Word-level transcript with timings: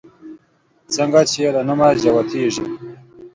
څنگه 0.93 1.21
چې 1.29 1.37
يې 1.43 1.49
له 1.55 1.61
نومه 1.67 1.87
جوتېږي 2.01 2.65